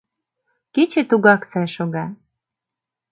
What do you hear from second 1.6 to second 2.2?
шога.